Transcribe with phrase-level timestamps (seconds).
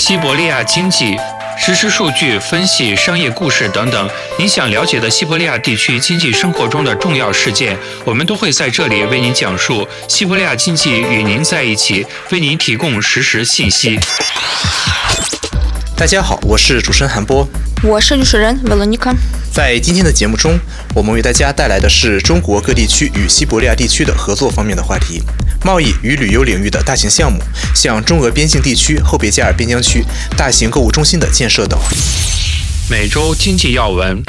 [0.00, 1.14] 西伯利亚经济
[1.58, 7.76] 实时数据分析、商业故事等等，您想了解的西伯利亚地区经济生活中的重要事件，
[8.06, 9.86] 我们都会在这里为您讲述。
[10.08, 14.00] 西伯利亚经济与您在一起，为您提供实时信息。
[15.94, 17.46] 大家好，我是主持人韩波，
[17.82, 19.14] 我是主持人 Veronica。
[19.52, 20.58] 在今天的节目中，
[20.94, 25.22] 我们为大家带来的是中国各地区与西伯利亚地区的合作方面的话题。
[25.64, 27.38] 贸易与旅游领域的大型项目，
[27.74, 30.04] 像中俄边境地区后备加尔边疆区
[30.36, 31.78] 大型购物中心的建设等。
[32.90, 34.22] 每周经济要闻。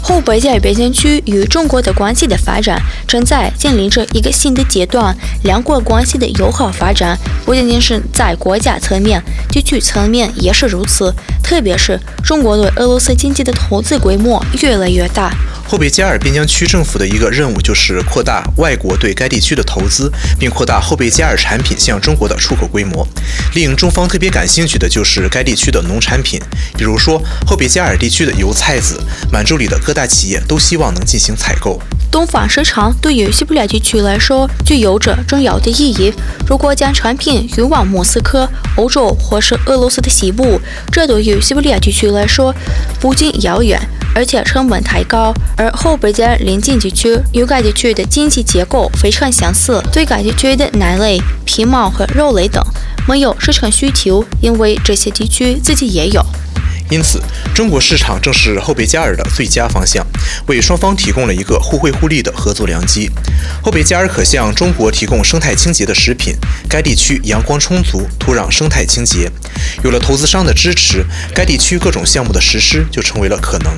[0.00, 5.14] 后北加尔边疆区与中国的关系的发展正在面临着一个新的阶段。
[5.42, 11.12] 两国关系的友好发展不仅仅是在国家层面，地区层面也是如此。
[11.42, 15.30] 特别是中国对俄罗斯经济的投资规模越来越大。
[15.68, 23.06] 后贝加尔边疆区政府的一个任务就是扩大外国对该地区的投资，并扩大后贝加尔产品向中国的出口规模。
[23.54, 26.40] 令中方特别感兴趣的就是该地区的农产品，
[26.78, 28.98] 比如说后贝加尔地区的油菜籽，
[29.30, 31.78] 满洲里的各大企业都希望能进行采购。
[32.10, 36.10] 东方市场对于西伯利亚地区来说具有着重要的意义。
[36.46, 40.58] 如果将产品运往莫斯科、欧洲或是俄罗斯的西部，
[40.90, 42.54] 这对于西伯利亚地区来说
[42.98, 43.78] 不仅遥远。
[44.14, 52.64] 而且成本太高，而后备加尔邻近地区与该地区的经济结构非常相似，对该地区的奶类、皮毛和肉类等
[53.08, 56.24] 没有市场需求，因为这些地区自己也有。
[56.90, 57.20] 因此，
[57.54, 60.06] 中国市场正是后备加尔的最佳方向，
[60.46, 63.10] 为双方提供了一个互惠互利的合作良机。
[63.60, 66.34] 后备加尔可向中国提供生态清洁的食品，
[66.66, 69.30] 该地区阳光充足，土壤生态清洁。
[69.84, 71.04] 有了投资商的支持，
[71.34, 73.72] 该地区各种项目的实施就成为了可能。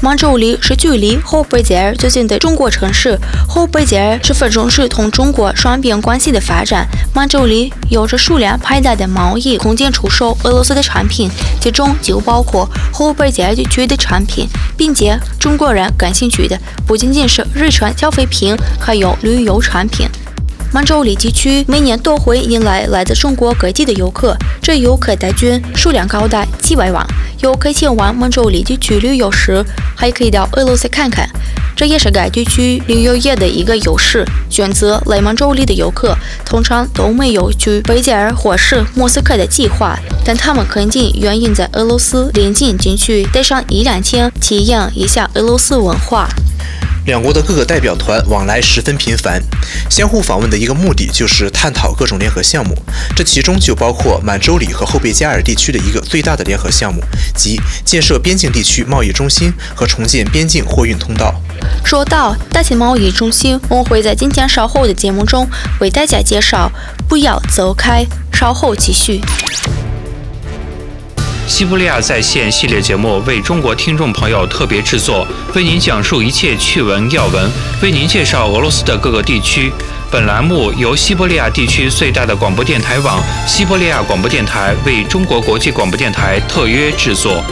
[0.00, 3.18] 满洲里是距离后贝加尔最近的中国城市。
[3.48, 6.86] 后贝加尔十分重视同中国双边关系的发展。
[7.12, 11.28] 满洲里有着数量庞大的贸易空间，出售俄罗斯的产品，
[11.60, 20.06] 其中就包括后贝加尔地区的产品，并且中国人感兴趣的不仅仅是日常消费品，还有旅游产品。
[20.72, 27.04] 满洲里地区每年都会迎来来自中国各地的游客，这游客大军数量高达几百万。
[27.40, 29.64] 游客前往满洲里地区旅游时，
[29.96, 31.28] 还可以到俄罗斯看看，
[31.76, 34.24] 这也是该地区旅游业的一个优势。
[34.50, 46.28] 选择来满洲里的游客通常都没有去北加尔或是莫斯科的计划，但他们肯定愿意在俄罗斯临近景区待上一两天，体验一下俄罗斯文化。
[47.08, 49.42] 两国的各个代表团往来十分频繁，
[49.88, 52.76] 相互访问的一个目的就是探讨各种联合项目，
[53.16, 57.02] 这其中就包括满洲里和后备加尔地区的一个最大的联合项目，
[57.34, 61.34] 即建设边境地区贸易中心和重建边境货运通道。
[61.82, 65.48] 说到大型贸易中心，我会在今天稍后的节目中
[65.80, 66.70] 为大家介绍。
[67.08, 68.04] 不要走开，
[68.34, 69.18] 稍后继续。
[71.48, 77.50] 西伯利亚在线系列节目为中国听众朋友特别制作，为您讲述一切趣闻要闻，
[77.82, 79.72] 为您介绍俄罗斯的各个地区。
[80.10, 87.42] 本栏目由西伯利亚地区最大的广播电台网——西伯利亚广播电台为中国国际广播电台特约制作。